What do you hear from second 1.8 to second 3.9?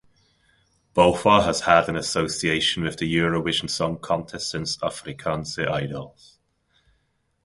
an association with the Eurovision